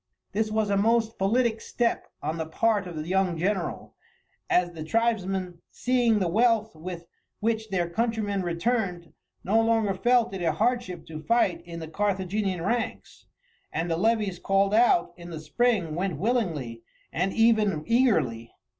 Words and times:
This 0.31 0.49
was 0.49 0.71
a 0.71 0.77
most 0.77 1.19
politic 1.19 1.61
step 1.61 2.07
on 2.23 2.37
the 2.39 2.47
part 2.47 2.87
of 2.87 2.95
the 2.95 3.07
young 3.07 3.37
general, 3.37 3.93
as 4.49 4.71
the 4.71 4.83
tribesmen, 4.83 5.61
seeing 5.69 6.17
the 6.17 6.27
wealth 6.27 6.73
with 6.75 7.05
which 7.39 7.69
their 7.69 7.87
countrymen 7.87 8.41
returned, 8.41 9.13
no 9.43 9.61
longer 9.61 9.93
felt 9.93 10.33
it 10.33 10.41
a 10.41 10.53
hardship 10.53 11.05
to 11.05 11.21
fight 11.21 11.61
in 11.67 11.79
the 11.79 11.87
Carthaginian 11.87 12.63
ranks, 12.63 13.27
and 13.71 13.91
the 13.91 13.95
levies 13.95 14.39
called 14.39 14.73
out 14.73 15.13
in 15.17 15.29
the 15.29 15.39
spring 15.39 15.93
went 15.93 16.17
willingly 16.17 16.81
and 17.13 17.31
even 17.33 17.83
eagerly. 17.85 18.51